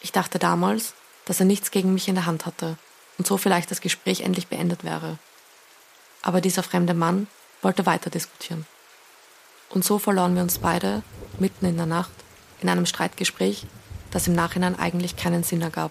Ich 0.00 0.12
dachte 0.12 0.38
damals, 0.38 0.94
dass 1.24 1.40
er 1.40 1.46
nichts 1.46 1.70
gegen 1.70 1.94
mich 1.94 2.08
in 2.08 2.14
der 2.14 2.26
Hand 2.26 2.44
hatte 2.46 2.76
und 3.16 3.26
so 3.26 3.38
vielleicht 3.38 3.70
das 3.70 3.80
Gespräch 3.80 4.20
endlich 4.20 4.48
beendet 4.48 4.84
wäre. 4.84 5.18
Aber 6.22 6.40
dieser 6.40 6.62
fremde 6.62 6.94
Mann 6.94 7.26
wollte 7.62 7.86
weiter 7.86 8.10
diskutieren. 8.10 8.66
Und 9.70 9.84
so 9.84 9.98
verloren 9.98 10.34
wir 10.34 10.42
uns 10.42 10.58
beide, 10.58 11.02
mitten 11.38 11.66
in 11.66 11.76
der 11.76 11.86
Nacht, 11.86 12.12
in 12.60 12.68
einem 12.68 12.86
Streitgespräch, 12.86 13.66
das 14.10 14.26
im 14.26 14.34
Nachhinein 14.34 14.78
eigentlich 14.78 15.16
keinen 15.16 15.42
Sinn 15.42 15.62
ergab. 15.62 15.90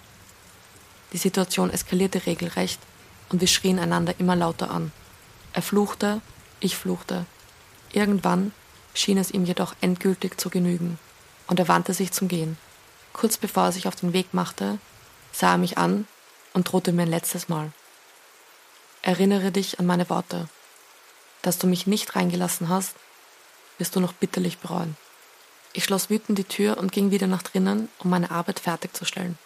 Die 1.12 1.18
Situation 1.18 1.70
eskalierte 1.70 2.26
regelrecht 2.26 2.80
und 3.30 3.42
wir 3.42 3.48
schrien 3.48 3.80
einander 3.80 4.14
immer 4.20 4.36
lauter 4.36 4.72
an. 4.72 4.92
Er 5.54 5.62
fluchte, 5.62 6.22
ich 6.60 6.78
fluchte. 6.78 7.26
Irgendwann 7.92 8.54
schien 8.94 9.18
es 9.18 9.32
ihm 9.32 9.46
jedoch 9.46 9.76
endgültig 9.82 10.40
zu 10.40 10.50
genügen 10.50 10.98
und 11.48 11.60
er 11.60 11.68
wandte 11.68 11.94
sich 11.94 12.12
zum 12.12 12.28
Gehen. 12.28 12.58
Kurz 13.14 13.38
bevor 13.38 13.66
er 13.66 13.72
sich 13.72 13.88
auf 13.88 13.96
den 13.96 14.14
Weg 14.14 14.34
machte, 14.34 14.80
sah 15.32 15.52
er 15.52 15.58
mich 15.58 15.78
an 15.78 16.08
und 16.54 16.72
drohte 16.72 16.92
mir 16.92 17.04
ein 17.04 17.10
letztes 17.10 17.50
Mal. 17.50 17.72
Erinnere 19.02 19.52
dich 19.52 19.80
an 19.80 19.86
meine 19.86 20.10
Worte. 20.10 20.48
Dass 21.42 21.58
du 21.58 21.68
mich 21.68 21.88
nicht 21.88 22.16
reingelassen 22.16 22.70
hast, 22.70 22.96
wirst 23.78 23.96
du 23.96 24.00
noch 24.00 24.14
bitterlich 24.14 24.60
bereuen. 24.60 24.96
Ich 25.74 25.84
schloss 25.84 26.10
wütend 26.10 26.38
die 26.38 26.44
Tür 26.44 26.78
und 26.78 26.92
ging 26.92 27.12
wieder 27.12 27.28
nach 27.28 27.44
drinnen, 27.44 27.90
um 28.00 28.10
meine 28.10 28.32
Arbeit 28.32 28.60
fertigzustellen. 28.60 29.38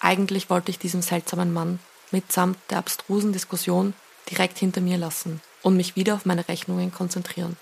Eigentlich 0.00 0.50
wollte 0.50 0.70
ich 0.70 0.78
diesen 0.78 1.02
seltsamen 1.02 1.52
Mann 1.52 1.78
mitsamt 2.10 2.58
der 2.70 2.78
abstrusen 2.78 3.32
Diskussion 3.32 3.94
direkt 4.30 4.58
hinter 4.58 4.80
mir 4.80 4.98
lassen 4.98 5.40
und 5.62 5.76
mich 5.76 5.96
wieder 5.96 6.14
auf 6.14 6.26
meine 6.26 6.48
Rechnungen 6.48 6.92
konzentrieren. 6.92 7.56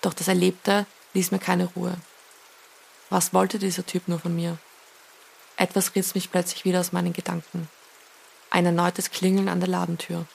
Doch 0.00 0.14
das 0.14 0.28
Erlebte 0.28 0.86
ließ 1.14 1.30
mir 1.30 1.38
keine 1.38 1.66
Ruhe. 1.66 1.96
Was 3.10 3.32
wollte 3.32 3.58
dieser 3.58 3.86
Typ 3.86 4.06
nur 4.06 4.18
von 4.18 4.36
mir? 4.36 4.58
Etwas 5.56 5.94
riss 5.94 6.14
mich 6.14 6.30
plötzlich 6.30 6.64
wieder 6.64 6.80
aus 6.80 6.92
meinen 6.92 7.12
Gedanken. 7.12 7.68
Ein 8.50 8.66
erneutes 8.66 9.10
Klingeln 9.10 9.48
an 9.48 9.60
der 9.60 9.68
Ladentür. 9.68 10.26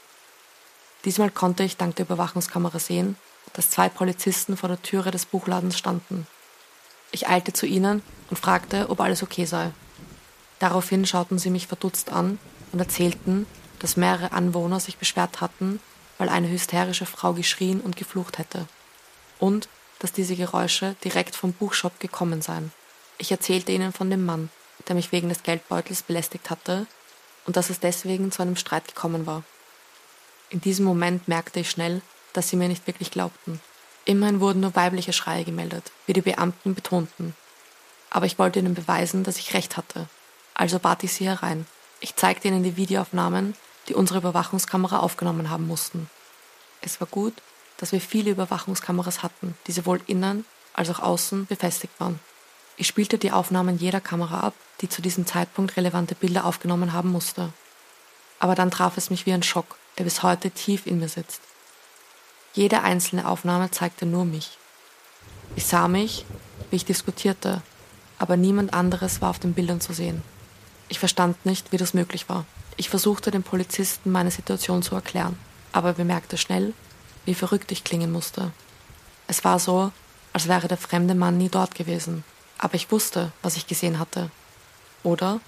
Diesmal 1.05 1.29
konnte 1.29 1.63
ich 1.63 1.77
dank 1.77 1.95
der 1.95 2.05
Überwachungskamera 2.05 2.79
sehen, 2.79 3.15
dass 3.53 3.69
zwei 3.69 3.89
Polizisten 3.89 4.57
vor 4.57 4.69
der 4.69 4.81
Türe 4.81 5.11
des 5.11 5.25
Buchladens 5.25 5.77
standen. 5.77 6.27
Ich 7.11 7.27
eilte 7.27 7.53
zu 7.53 7.67
ihnen 7.67 8.01
und 8.29 8.37
fragte, 8.37 8.89
ob 8.89 8.99
alles 9.01 9.21
okay 9.21 9.45
sei. 9.45 9.71
Daraufhin 10.59 11.05
schauten 11.05 11.37
sie 11.37 11.51
mich 11.51 11.67
verdutzt 11.67 12.11
an 12.11 12.39
und 12.71 12.79
erzählten, 12.79 13.45
dass 13.79 13.97
mehrere 13.97 14.31
Anwohner 14.31 14.79
sich 14.79 14.97
beschwert 14.97 15.41
hatten, 15.41 15.79
weil 16.17 16.29
eine 16.29 16.49
hysterische 16.49 17.05
Frau 17.05 17.33
geschrien 17.33 17.81
und 17.81 17.97
geflucht 17.97 18.39
hätte. 18.39 18.65
Und 19.39 19.67
dass 20.03 20.11
diese 20.11 20.35
Geräusche 20.35 20.97
direkt 21.01 21.33
vom 21.33 21.53
Buchshop 21.53 21.97
gekommen 22.01 22.41
seien. 22.41 22.73
Ich 23.17 23.31
erzählte 23.31 23.71
ihnen 23.71 23.93
von 23.93 24.09
dem 24.09 24.25
Mann, 24.25 24.49
der 24.89 24.95
mich 24.95 25.13
wegen 25.13 25.29
des 25.29 25.43
Geldbeutels 25.43 26.01
belästigt 26.01 26.49
hatte 26.49 26.87
und 27.45 27.55
dass 27.55 27.69
es 27.69 27.79
deswegen 27.79 28.29
zu 28.29 28.41
einem 28.41 28.57
Streit 28.57 28.85
gekommen 28.85 29.25
war. 29.25 29.43
In 30.49 30.59
diesem 30.59 30.83
Moment 30.83 31.29
merkte 31.29 31.61
ich 31.61 31.69
schnell, 31.69 32.01
dass 32.33 32.49
sie 32.49 32.57
mir 32.57 32.67
nicht 32.67 32.85
wirklich 32.85 33.11
glaubten. 33.11 33.61
Immerhin 34.03 34.41
wurden 34.41 34.59
nur 34.59 34.75
weibliche 34.75 35.13
Schreie 35.13 35.45
gemeldet, 35.45 35.93
wie 36.05 36.13
die 36.13 36.21
Beamten 36.21 36.75
betonten. 36.75 37.33
Aber 38.09 38.25
ich 38.25 38.37
wollte 38.37 38.59
ihnen 38.59 38.73
beweisen, 38.73 39.23
dass 39.23 39.37
ich 39.37 39.53
recht 39.53 39.77
hatte. 39.77 40.09
Also 40.53 40.79
bat 40.79 41.01
ich 41.05 41.13
sie 41.13 41.29
herein. 41.29 41.65
Ich 42.01 42.17
zeigte 42.17 42.49
ihnen 42.49 42.63
die 42.63 42.75
Videoaufnahmen, 42.75 43.55
die 43.87 43.95
unsere 43.95 44.19
Überwachungskamera 44.19 44.99
aufgenommen 44.99 45.49
haben 45.49 45.65
mussten. 45.65 46.09
Es 46.81 46.99
war 46.99 47.07
gut, 47.07 47.35
dass 47.83 47.91
wir 47.91 47.99
viele 47.99 48.31
Überwachungskameras 48.31 49.23
hatten, 49.23 49.55
die 49.67 49.73
sowohl 49.73 49.99
innen 50.07 50.45
als 50.73 50.89
auch 50.89 51.01
außen 51.01 51.47
befestigt 51.47 51.99
waren. 51.99 52.17
Ich 52.77 52.87
spielte 52.87 53.17
die 53.17 53.33
Aufnahmen 53.33 53.77
jeder 53.77 53.99
Kamera 53.99 54.39
ab, 54.39 54.53
die 54.79 54.87
zu 54.87 55.01
diesem 55.01 55.25
Zeitpunkt 55.25 55.75
relevante 55.75 56.15
Bilder 56.15 56.45
aufgenommen 56.45 56.93
haben 56.93 57.11
musste. 57.11 57.51
Aber 58.39 58.55
dann 58.55 58.71
traf 58.71 58.95
es 58.95 59.09
mich 59.09 59.25
wie 59.25 59.33
ein 59.33 59.43
Schock, 59.43 59.75
der 59.97 60.05
bis 60.05 60.23
heute 60.23 60.49
tief 60.49 60.87
in 60.87 61.01
mir 61.01 61.09
sitzt. 61.09 61.41
Jede 62.53 62.83
einzelne 62.83 63.27
Aufnahme 63.27 63.69
zeigte 63.69 64.05
nur 64.05 64.23
mich. 64.23 64.57
Ich 65.57 65.65
sah 65.65 65.89
mich, 65.89 66.25
wie 66.69 66.77
ich 66.77 66.85
diskutierte, 66.85 67.61
aber 68.17 68.37
niemand 68.37 68.73
anderes 68.73 69.21
war 69.21 69.29
auf 69.29 69.39
den 69.39 69.53
Bildern 69.53 69.81
zu 69.81 69.91
sehen. 69.91 70.21
Ich 70.87 70.99
verstand 70.99 71.45
nicht, 71.45 71.73
wie 71.73 71.77
das 71.77 71.93
möglich 71.93 72.29
war. 72.29 72.45
Ich 72.77 72.89
versuchte 72.89 73.29
den 73.29 73.43
Polizisten 73.43 74.09
meine 74.09 74.31
Situation 74.31 74.83
zu 74.83 74.95
erklären, 74.95 75.37
aber 75.73 75.91
bemerkte 75.91 76.37
schnell, 76.37 76.73
wie 77.25 77.35
verrückt 77.35 77.71
ich 77.71 77.83
klingen 77.83 78.11
musste. 78.11 78.51
Es 79.27 79.43
war 79.43 79.59
so, 79.59 79.91
als 80.33 80.47
wäre 80.47 80.67
der 80.67 80.77
fremde 80.77 81.15
Mann 81.15 81.37
nie 81.37 81.49
dort 81.49 81.75
gewesen, 81.75 82.23
aber 82.57 82.75
ich 82.75 82.91
wusste, 82.91 83.31
was 83.41 83.55
ich 83.55 83.67
gesehen 83.67 83.99
hatte. 83.99 84.31
Oder? 85.03 85.39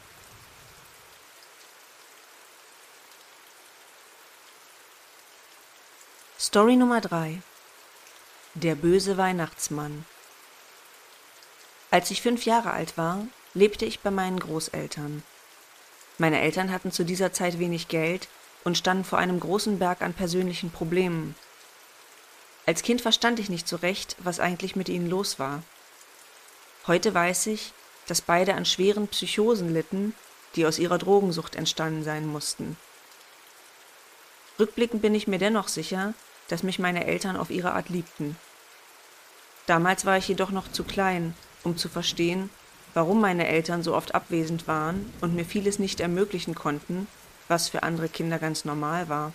Story 6.38 6.76
Nummer 6.76 7.02
3 7.02 7.42
Der 8.54 8.76
böse 8.76 9.18
Weihnachtsmann 9.18 10.06
Als 11.92 12.12
ich 12.12 12.22
fünf 12.22 12.46
Jahre 12.46 12.72
alt 12.72 12.98
war, 12.98 13.26
lebte 13.54 13.86
ich 13.86 14.02
bei 14.02 14.12
meinen 14.12 14.40
Großeltern. 14.40 15.24
Meine 16.18 16.42
Eltern 16.42 16.72
hatten 16.72 16.92
zu 16.92 17.04
dieser 17.04 17.34
Zeit 17.34 17.60
wenig 17.60 17.88
Geld 17.88 18.28
und 18.64 18.78
standen 18.78 19.04
vor 19.04 19.20
einem 19.20 19.40
großen 19.40 19.80
Berg 19.80 20.02
an 20.02 20.14
persönlichen 20.14 20.72
Problemen. 20.72 21.36
Als 22.66 22.82
Kind 22.82 23.02
verstand 23.02 23.40
ich 23.40 23.50
nicht 23.50 23.68
so 23.68 23.76
recht, 23.76 24.16
was 24.20 24.40
eigentlich 24.40 24.76
mit 24.76 24.90
ihnen 24.90 25.10
los 25.10 25.38
war. 25.38 25.62
Heute 26.88 27.14
weiß 27.14 27.48
ich, 27.48 27.74
dass 28.08 28.22
beide 28.22 28.56
an 28.56 28.66
schweren 28.66 29.08
Psychosen 29.08 29.74
litten, 29.74 30.14
die 30.56 30.66
aus 30.66 30.80
ihrer 30.80 30.98
Drogensucht 30.98 31.56
entstanden 31.56 32.04
sein 32.04 32.26
mussten. 32.26 32.78
Rückblickend 34.60 35.02
bin 35.02 35.14
ich 35.14 35.28
mir 35.28 35.40
dennoch 35.40 35.68
sicher, 35.68 36.14
dass 36.48 36.64
mich 36.64 36.80
meine 36.80 37.06
Eltern 37.06 37.38
auf 37.38 37.50
ihre 37.50 37.74
Art 37.74 37.90
liebten. 37.90 38.38
Damals 39.66 40.06
war 40.06 40.18
ich 40.18 40.28
jedoch 40.28 40.52
noch 40.52 40.72
zu 40.72 40.84
klein, 40.84 41.36
um 41.64 41.78
zu 41.78 41.90
verstehen, 41.90 42.50
warum 42.94 43.20
meine 43.20 43.48
Eltern 43.48 43.84
so 43.84 43.96
oft 43.96 44.16
abwesend 44.16 44.68
waren 44.68 45.12
und 45.22 45.36
mir 45.36 45.46
vieles 45.46 45.80
nicht 45.80 46.00
ermöglichen 46.00 46.56
konnten, 46.56 47.08
was 47.48 47.70
für 47.70 47.84
andere 47.84 48.10
Kinder 48.10 48.40
ganz 48.40 48.64
normal 48.64 49.10
war. 49.10 49.34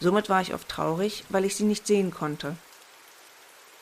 Somit 0.00 0.28
war 0.28 0.40
ich 0.40 0.54
oft 0.54 0.68
traurig, 0.68 1.24
weil 1.28 1.44
ich 1.44 1.56
sie 1.56 1.64
nicht 1.64 1.86
sehen 1.86 2.10
konnte. 2.10 2.56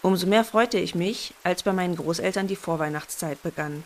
Umso 0.03 0.27
mehr 0.27 0.45
freute 0.45 0.79
ich 0.79 0.95
mich, 0.95 1.35
als 1.43 1.63
bei 1.63 1.73
meinen 1.73 1.97
Großeltern 1.97 2.47
die 2.47 2.57
Vorweihnachtszeit 2.57 3.43
begann. 3.43 3.85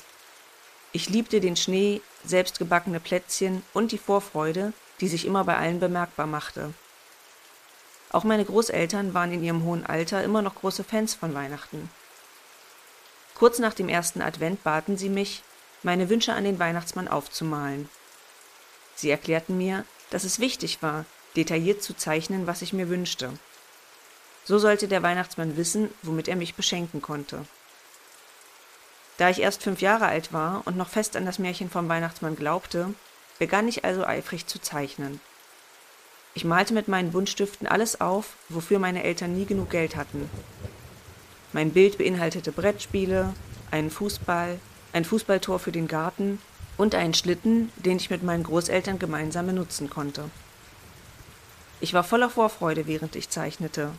Ich 0.93 1.09
liebte 1.09 1.41
den 1.41 1.57
Schnee, 1.57 2.01
selbstgebackene 2.25 2.99
Plätzchen 2.99 3.63
und 3.73 3.93
die 3.93 3.99
Vorfreude, 3.99 4.73
die 5.01 5.09
sich 5.09 5.27
immer 5.27 5.45
bei 5.45 5.57
allen 5.57 5.81
bemerkbar 5.81 6.27
machte. 6.27 6.75
Auch 8.11 8.25
meine 8.25 8.45
Großeltern 8.45 9.15
waren 9.15 9.33
in 9.33 9.45
ihrem 9.45 9.65
hohen 9.65 9.85
Alter 9.87 10.25
immer 10.25 10.43
noch 10.43 10.55
große 10.57 10.83
Fans 10.83 11.15
von 11.15 11.35
Weihnachten. 11.35 11.91
Kurz 13.35 13.59
nach 13.59 13.75
dem 13.75 13.89
ersten 13.89 14.23
Advent 14.23 14.65
baten 14.65 14.97
sie 14.97 15.11
mich, 15.11 15.43
meine 15.83 16.09
Wünsche 16.09 16.33
an 16.33 16.45
den 16.45 16.59
Weihnachtsmann 16.59 17.07
aufzumalen. 17.07 17.89
Sie 18.97 19.11
erklärten 19.11 19.57
mir, 19.57 19.85
dass 20.11 20.25
es 20.25 20.41
wichtig 20.41 20.83
war, 20.83 21.05
detailliert 21.37 21.83
zu 21.83 21.95
zeichnen, 21.95 22.47
was 22.47 22.63
ich 22.63 22.73
mir 22.73 22.89
wünschte. 22.89 23.31
So 24.45 24.59
sollte 24.59 24.89
der 24.89 25.03
Weihnachtsmann 25.03 25.57
wissen, 25.57 25.91
womit 26.03 26.29
er 26.29 26.37
mich 26.37 26.55
beschenken 26.55 27.03
konnte. 27.03 27.45
Da 29.19 29.31
ich 29.31 29.41
erst 29.41 29.63
fünf 29.63 29.81
Jahre 29.81 30.07
alt 30.07 30.33
war 30.33 30.63
und 30.65 30.77
noch 30.77 30.89
fest 30.89 31.17
an 31.17 31.27
das 31.27 31.39
Märchen 31.39 31.71
vom 31.71 31.89
Weihnachtsmann 31.89 32.37
glaubte, 32.37 32.95
begann 33.39 33.69
ich 33.69 33.85
also 33.85 34.05
eifrig 34.05 34.47
zu 34.47 34.61
zeichnen. 34.61 35.21
Ich 36.35 36.45
malte 36.45 36.73
mit 36.73 36.89
meinen 36.89 37.13
Buntstiften 37.13 37.67
alles 37.67 38.01
auf, 38.01 38.37
wofür 38.49 38.79
meine 38.79 39.03
Eltern 39.03 39.35
nie 39.35 39.45
genug 39.45 39.71
Geld 39.71 39.97
hatten, 39.97 40.31
mein 41.53 41.71
Bild 41.71 41.97
beinhaltete 41.97 42.53
Brettspiele, 42.53 43.33
einen 43.71 43.91
Fußball, 43.91 44.61
ein 44.93 45.05
Fußballtor 45.05 45.59
für 45.59 45.73
den 45.73 45.89
Garten 45.89 46.41
und 46.77 46.95
einen 46.95 47.15
Schlitten, 47.15 47.73
den 47.77 47.97
ich 47.97 48.11
mit 48.11 48.23
meinen 48.23 48.43
Großeltern 48.43 48.99
gemeinsam 48.99 49.47
benutzen 49.47 49.89
konnte. 49.89 50.25
Ich 51.81 51.95
war 51.95 52.05
voller 52.05 52.31
Vorfreude, 52.31 52.87
während 52.87 53.15
ich 53.15 53.31
zeichnete. 53.31 53.93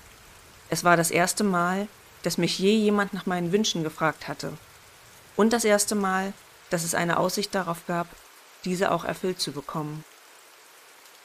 Es 0.69 0.83
war 0.83 0.97
das 0.97 1.11
erste 1.11 1.43
Mal, 1.43 1.87
dass 2.23 2.37
mich 2.37 2.59
je 2.59 2.75
jemand 2.75 3.13
nach 3.13 3.25
meinen 3.25 3.51
Wünschen 3.51 3.83
gefragt 3.83 4.27
hatte. 4.27 4.53
Und 5.35 5.53
das 5.53 5.63
erste 5.63 5.95
Mal, 5.95 6.33
dass 6.69 6.83
es 6.83 6.93
eine 6.93 7.17
Aussicht 7.17 7.55
darauf 7.55 7.85
gab, 7.87 8.07
diese 8.65 8.91
auch 8.91 9.05
erfüllt 9.05 9.39
zu 9.39 9.51
bekommen. 9.51 10.03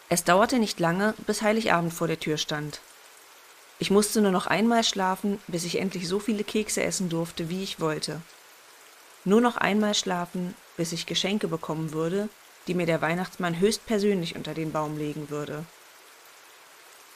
Es 0.09 0.23
dauerte 0.23 0.59
nicht 0.59 0.79
lange, 0.79 1.15
bis 1.27 1.43
Heiligabend 1.43 1.93
vor 1.93 2.07
der 2.07 2.21
Tür 2.21 2.37
stand. 2.37 2.81
Ich 3.81 3.91
musste 3.91 4.21
nur 4.21 4.31
noch 4.31 4.47
einmal 4.47 4.85
schlafen, 4.85 5.41
bis 5.49 5.65
ich 5.65 5.81
endlich 5.81 6.07
so 6.07 6.21
viele 6.21 6.45
Kekse 6.45 6.85
essen 6.85 7.09
durfte, 7.09 7.49
wie 7.49 7.65
ich 7.65 7.81
wollte. 7.81 8.21
Nur 9.25 9.41
noch 9.41 9.57
einmal 9.57 9.95
schlafen, 9.95 10.55
bis 10.77 10.93
ich 10.93 11.07
Geschenke 11.07 11.49
bekommen 11.49 11.93
würde, 11.93 12.29
die 12.69 12.75
mir 12.75 12.87
der 12.87 13.03
Weihnachtsmann 13.03 13.59
höchstpersönlich 13.59 14.37
unter 14.37 14.55
den 14.55 14.71
Baum 14.71 14.97
legen 14.97 15.31
würde. 15.31 15.65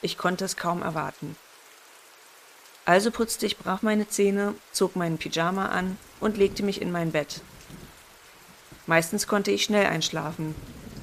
Ich 0.01 0.17
konnte 0.17 0.45
es 0.45 0.55
kaum 0.55 0.81
erwarten. 0.81 1.35
Also 2.85 3.11
putzte 3.11 3.45
ich 3.45 3.57
brav 3.57 3.81
meine 3.81 4.07
Zähne, 4.07 4.55
zog 4.71 4.95
meinen 4.95 5.17
Pyjama 5.17 5.67
an 5.67 5.97
und 6.19 6.37
legte 6.37 6.63
mich 6.63 6.81
in 6.81 6.91
mein 6.91 7.11
Bett. 7.11 7.41
Meistens 8.87 9.27
konnte 9.27 9.51
ich 9.51 9.63
schnell 9.63 9.85
einschlafen, 9.85 10.55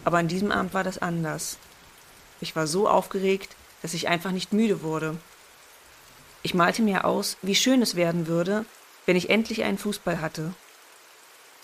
aber 0.04 0.18
an 0.18 0.28
diesem 0.28 0.50
Abend 0.50 0.74
war 0.74 0.82
das 0.82 0.98
anders. 0.98 1.58
Ich 2.40 2.56
war 2.56 2.66
so 2.66 2.88
aufgeregt, 2.88 3.54
dass 3.82 3.94
ich 3.94 4.08
einfach 4.08 4.32
nicht 4.32 4.52
müde 4.52 4.82
wurde 4.82 5.16
ich 6.46 6.54
malte 6.54 6.80
mir 6.80 7.04
aus, 7.04 7.36
wie 7.42 7.56
schön 7.56 7.82
es 7.82 7.96
werden 7.96 8.28
würde, 8.28 8.64
wenn 9.04 9.16
ich 9.16 9.30
endlich 9.30 9.64
einen 9.64 9.78
Fußball 9.78 10.20
hatte. 10.20 10.54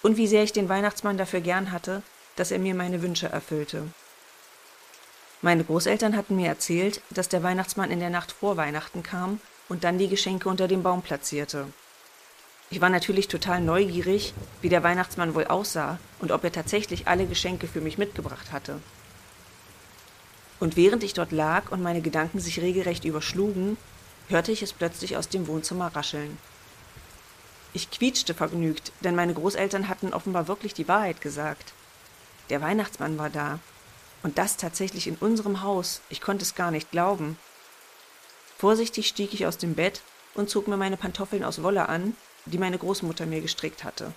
und 0.03 0.17
wie 0.17 0.27
sehr 0.27 0.43
ich 0.43 0.53
den 0.53 0.69
Weihnachtsmann 0.69 1.17
dafür 1.17 1.41
gern 1.41 1.71
hatte, 1.71 2.03
dass 2.35 2.51
er 2.51 2.59
mir 2.59 2.75
meine 2.75 3.01
Wünsche 3.01 3.29
erfüllte. 3.29 3.85
Meine 5.45 5.65
Großeltern 5.65 6.17
hatten 6.17 6.37
mir 6.37 6.47
erzählt, 6.47 7.03
dass 7.11 7.29
der 7.29 7.43
Weihnachtsmann 7.43 7.91
in 7.91 7.99
der 7.99 8.11
Nacht 8.11 8.31
vor 8.31 8.57
Weihnachten 8.57 9.03
kam 9.03 9.41
und 9.69 9.83
dann 9.83 9.99
die 9.99 10.09
Geschenke 10.09 10.49
unter 10.49 10.69
dem 10.69 10.85
Baum 10.85 11.03
platzierte. 11.03 11.67
Ich 12.71 12.81
war 12.81 12.89
natürlich 12.89 13.27
total 13.27 13.61
neugierig, 13.61 14.35
wie 14.61 14.69
der 14.69 14.85
Weihnachtsmann 14.85 15.35
wohl 15.35 15.47
aussah 15.47 15.99
und 16.21 16.31
ob 16.31 16.45
er 16.45 16.53
tatsächlich 16.53 17.09
alle 17.09 17.27
Geschenke 17.27 17.67
für 17.67 17.81
mich 17.81 17.99
mitgebracht 17.99 18.53
hatte. 18.53 18.81
Und 20.61 20.77
während 20.77 21.03
ich 21.03 21.13
dort 21.13 21.33
lag 21.33 21.73
und 21.73 21.83
meine 21.83 22.03
Gedanken 22.03 22.39
sich 22.39 22.61
regelrecht 22.61 23.05
überschlugen, 23.05 23.77
hörte 24.29 24.53
ich 24.53 24.63
es 24.63 24.73
plötzlich 24.73 25.17
aus 25.17 25.29
dem 25.29 25.49
Wohnzimmer 25.49 25.89
rascheln. 25.89 26.39
Ich 27.73 27.91
quietschte 27.91 28.33
vergnügt, 28.33 28.93
denn 29.01 29.17
meine 29.17 29.35
Großeltern 29.35 29.89
hatten 29.89 30.15
offenbar 30.15 30.47
wirklich 30.47 30.73
die 30.73 30.87
Wahrheit 30.87 31.21
gesagt. 31.21 31.73
Der 32.49 32.61
Weihnachtsmann 32.61 33.19
war 33.19 33.29
da. 33.29 33.59
Und 34.23 34.39
das 34.39 34.57
tatsächlich 34.57 35.07
in 35.07 35.17
unserem 35.17 35.63
Haus. 35.63 36.01
Ich 36.09 36.21
konnte 36.21 36.45
es 36.45 36.55
gar 36.55 36.71
nicht 36.71 36.91
glauben. 36.91 37.39
Vorsichtig 38.59 39.09
stieg 39.09 39.35
ich 39.35 39.47
aus 39.47 39.59
dem 39.59 39.75
Bett 39.75 40.03
und 40.35 40.49
zog 40.49 40.69
mir 40.69 40.77
meine 40.77 40.97
Pantoffeln 40.97 41.45
aus 41.45 41.63
Wolle 41.63 41.89
an, 41.89 42.17
die 42.45 42.59
meine 42.59 42.79
Großmutter 42.79 43.27
mir 43.27 43.41
gestrickt 43.41 43.85
hatte. 43.85 44.13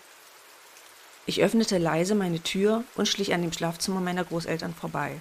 Ich 1.25 1.41
öffnete 1.41 1.79
leise 1.79 2.13
meine 2.13 2.39
Tür 2.39 2.83
und 2.95 3.07
schlich 3.07 3.33
an 3.33 3.41
dem 3.41 3.51
Schlafzimmer 3.51 3.99
meiner 3.99 4.23
Großeltern 4.23 4.75
vorbei. 4.75 5.19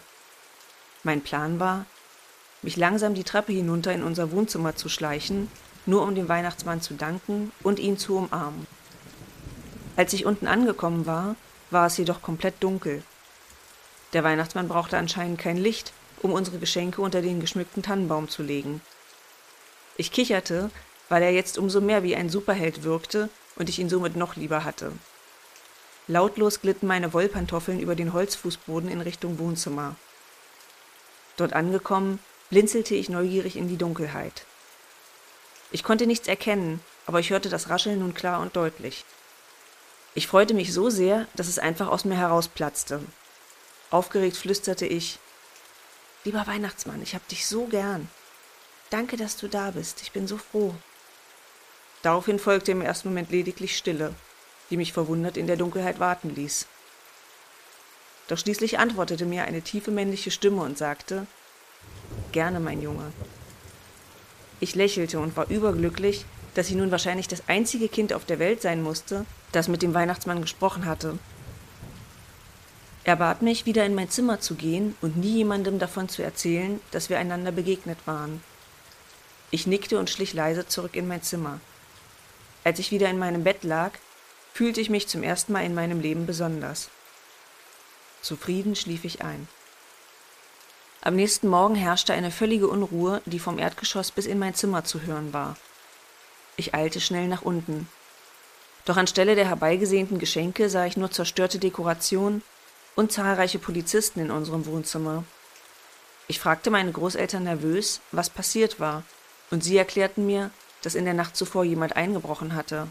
Mein 1.03 1.23
Plan 1.23 1.59
war, 1.61 1.87
mich 2.61 2.77
langsam 2.77 3.15
die 3.15 3.25
Treppe 3.25 3.53
hinunter 3.53 3.93
in 3.93 4.03
unser 4.03 4.31
Wohnzimmer 4.31 4.77
zu 4.77 4.89
schleichen 4.89 5.51
nur 5.87 6.03
um 6.03 6.15
dem 6.15 6.29
Weihnachtsmann 6.29 6.81
zu 6.81 6.95
danken 6.95 7.53
und 7.63 7.79
ihn 7.79 7.99
zu 7.99 8.17
umarmen. 8.17 8.67
Als 9.97 10.13
ich 10.13 10.27
unten 10.27 10.47
angekommen 10.47 11.07
war, 11.07 11.37
war 11.71 11.87
es 11.87 11.97
jedoch 11.97 12.23
komplett 12.23 12.55
dunkel. 12.61 13.03
Der 14.15 14.25
Weihnachtsmann 14.25 14.69
brauchte 14.69 14.97
anscheinend 14.97 15.41
kein 15.41 15.57
Licht, 15.57 15.93
um 16.23 16.33
unsere 16.33 16.59
Geschenke 16.59 17.03
unter 17.03 17.21
den 17.21 17.41
geschmückten 17.41 17.83
Tannenbaum 17.83 18.29
zu 18.29 18.43
legen. 18.43 18.81
Ich 19.97 20.13
kicherte, 20.13 20.71
weil 21.09 21.23
er 21.23 21.33
jetzt 21.33 21.59
umso 21.59 21.81
mehr 21.81 22.03
wie 22.05 22.17
ein 22.17 22.31
Superheld 22.31 22.85
wirkte 22.85 23.29
und 23.57 23.69
ich 23.69 23.79
ihn 23.81 23.89
somit 23.89 24.17
noch 24.17 24.37
lieber 24.37 24.65
hatte. 24.65 24.93
Lautlos 26.07 26.61
glitten 26.61 26.87
meine 26.87 27.13
Wollpantoffeln 27.13 27.81
über 27.81 27.97
den 27.97 28.13
Holzfußboden 28.13 28.89
in 28.89 29.01
Richtung 29.01 29.39
Wohnzimmer. 29.39 29.97
Dort 31.37 31.53
angekommen, 31.53 32.21
blinzelte 32.51 32.95
ich 32.95 33.09
neugierig 33.09 33.57
in 33.57 33.69
die 33.69 33.79
Dunkelheit. 33.79 34.45
Ich 35.73 35.83
konnte 35.83 36.07
nichts 36.07 36.29
erkennen, 36.29 36.81
aber 37.07 37.19
ich 37.19 37.31
hörte 37.31 37.49
das 37.49 37.69
Rascheln 37.69 37.99
nun 37.99 38.15
klar 38.15 38.41
und 38.41 38.55
deutlich. 38.55 39.05
Ich 40.15 40.29
freute 40.29 40.55
mich 40.55 40.73
so 40.73 40.89
sehr, 40.89 41.27
dass 41.35 41.49
es 41.49 41.59
einfach 41.59 41.89
aus 41.89 42.05
mir 42.05 42.17
herausplatzte. 42.17 43.01
Aufgeregt 43.95 44.37
flüsterte 44.37 44.87
ich 44.87 45.21
Lieber 46.25 46.49
Weihnachtsmann, 46.49 47.01
ich 47.01 47.15
hab 47.15 47.29
dich 47.29 47.47
so 47.47 47.67
gern. 47.67 48.09
Danke, 48.91 49.17
dass 49.17 49.37
du 49.37 49.47
da 49.47 49.71
bist, 49.71 50.03
ich 50.03 50.11
bin 50.11 50.27
so 50.27 50.37
froh. 50.37 50.75
Daraufhin 52.03 52.41
folgte 52.41 52.73
im 52.73 52.81
ersten 52.81 53.11
Moment 53.11 53.31
lediglich 53.31 53.77
Stille, 53.77 54.13
die 54.69 54.77
mich 54.77 54.93
verwundert 54.93 55.37
in 55.37 55.47
der 55.47 55.57
Dunkelheit 55.57 56.01
warten 56.01 56.35
ließ. 56.35 56.67
Doch 58.27 58.37
schließlich 58.37 58.81
antwortete 58.81 59.27
mir 59.27 59.45
eine 59.45 59.63
tiefe 59.63 59.93
männliche 59.93 60.33
Stimme 60.33 60.63
und 60.63 60.77
sagte 60.77 61.29
Gerne, 62.33 62.59
mein 62.59 62.83
Junge, 62.83 63.13
ich 64.59 64.75
lächelte 64.75 65.21
und 65.21 65.37
war 65.37 65.49
überglücklich, 65.51 66.27
dass 66.55 66.69
ich 66.69 66.75
nun 66.75 66.91
wahrscheinlich 66.91 67.29
das 67.29 67.45
einzige 67.47 67.89
Kind 67.89 68.13
auf 68.13 68.25
der 68.25 68.41
Welt 68.41 68.61
sein 68.61 68.83
musste, 68.83 69.25
das 69.53 69.69
mit 69.69 69.83
dem 69.83 69.95
Weihnachtsmann 69.95 70.41
gesprochen 70.41 70.85
hatte. 70.85 71.17
Er 73.05 73.17
bat 73.17 73.43
mich, 73.43 73.67
wieder 73.67 73.85
in 73.85 73.95
mein 73.95 74.09
Zimmer 74.09 74.41
zu 74.41 74.55
gehen 74.55 74.97
und 75.03 75.19
nie 75.19 75.37
jemandem 75.37 75.79
davon 75.79 76.09
zu 76.09 76.23
erzählen, 76.23 76.81
dass 76.91 77.11
wir 77.11 77.19
einander 77.19 77.53
begegnet 77.53 77.99
waren. 78.07 78.43
Ich 79.51 79.67
nickte 79.67 79.99
und 79.99 80.09
schlich 80.09 80.33
leise 80.33 80.67
zurück 80.67 80.97
in 80.97 81.07
mein 81.07 81.23
Zimmer. 81.23 81.61
Als 82.65 82.79
ich 82.79 82.91
wieder 82.91 83.11
in 83.11 83.19
meinem 83.19 83.45
Bett 83.45 83.63
lag, 83.63 83.93
fühlte 84.55 84.81
ich 84.81 84.89
mich 84.89 85.07
zum 85.07 85.23
ersten 85.23 85.53
Mal 85.53 85.65
in 85.65 85.75
meinem 85.75 86.01
Leben 86.01 86.25
besonders. 86.25 86.89
Zufrieden 88.23 88.75
schlief 88.75 89.05
ich 89.05 89.23
ein. 89.23 89.49
Am 91.03 91.15
nächsten 91.15 91.49
Morgen 91.49 91.75
herrschte 91.75 92.15
eine 92.15 92.31
völlige 92.31 92.69
Unruhe, 92.69 93.21
die 93.27 93.39
vom 93.39 93.59
Erdgeschoss 93.59 94.13
bis 94.13 94.25
in 94.25 94.39
mein 94.39 94.55
Zimmer 94.55 94.85
zu 94.85 95.03
hören 95.03 95.35
war. 95.35 95.59
Ich 96.57 96.75
eilte 96.75 97.03
schnell 97.03 97.29
nach 97.29 97.43
unten. 97.43 97.87
Doch 98.87 98.97
anstelle 98.97 99.35
der 99.35 99.49
herbeigesehnten 99.49 100.19
Geschenke 100.19 100.71
sah 100.71 100.87
ich 100.87 100.97
nur 100.97 101.11
zerstörte 101.11 101.59
Dekoration 101.59 102.43
und 102.97 103.13
zahlreiche 103.13 103.59
Polizisten 103.59 104.21
in 104.21 104.31
unserem 104.31 104.67
Wohnzimmer. 104.67 105.25
Ich 106.27 106.41
fragte 106.41 106.71
meine 106.71 106.93
Großeltern 106.93 107.45
nervös, 107.45 108.01
was 108.13 108.31
passiert 108.31 108.81
war, 108.81 109.03
und 109.51 109.63
sie 109.63 109.77
erklärten 109.77 110.27
mir, 110.27 110.51
dass 110.83 110.95
in 110.95 111.05
der 111.05 111.15
Nacht 111.15 111.37
zuvor 111.37 111.65
jemand 111.65 111.97
eingebrochen 111.97 112.55
hatte. 112.55 112.89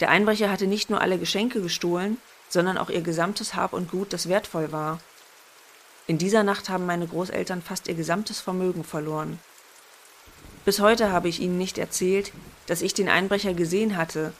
Der 0.00 0.10
Einbrecher 0.10 0.50
hatte 0.50 0.66
nicht 0.66 0.90
nur 0.90 1.00
alle 1.00 1.18
Geschenke 1.18 1.60
gestohlen, 1.60 2.18
sondern 2.48 2.78
auch 2.78 2.90
ihr 2.90 3.02
gesamtes 3.02 3.54
Hab 3.54 3.72
und 3.72 3.90
Gut, 3.90 4.12
das 4.12 4.28
wertvoll 4.28 4.72
war. 4.72 4.98
In 6.06 6.18
dieser 6.18 6.42
Nacht 6.42 6.68
haben 6.68 6.86
meine 6.86 7.06
Großeltern 7.06 7.62
fast 7.62 7.88
ihr 7.88 7.94
gesamtes 7.94 8.40
Vermögen 8.40 8.84
verloren. 8.84 9.38
Bis 10.64 10.80
heute 10.80 11.10
habe 11.10 11.28
ich 11.28 11.40
ihnen 11.40 11.58
nicht 11.58 11.78
erzählt, 11.78 12.32
dass 12.66 12.82
ich 12.82 12.94
den 12.94 13.08
Einbrecher 13.08 13.54
gesehen 13.54 13.96
hatte, 13.96 14.32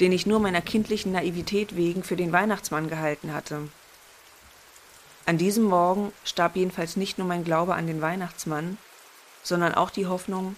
den 0.00 0.12
ich 0.12 0.26
nur 0.26 0.40
meiner 0.40 0.62
kindlichen 0.62 1.12
Naivität 1.12 1.76
wegen 1.76 2.02
für 2.02 2.16
den 2.16 2.32
Weihnachtsmann 2.32 2.88
gehalten 2.88 3.32
hatte. 3.34 3.68
An 5.26 5.38
diesem 5.38 5.64
Morgen 5.64 6.12
starb 6.24 6.56
jedenfalls 6.56 6.96
nicht 6.96 7.18
nur 7.18 7.26
mein 7.26 7.44
Glaube 7.44 7.74
an 7.74 7.86
den 7.86 8.00
Weihnachtsmann, 8.00 8.78
sondern 9.42 9.74
auch 9.74 9.90
die 9.90 10.06
Hoffnung, 10.06 10.56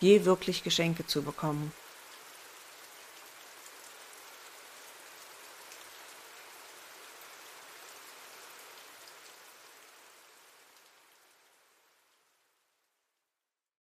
je 0.00 0.24
wirklich 0.24 0.62
Geschenke 0.62 1.06
zu 1.06 1.22
bekommen. 1.22 1.72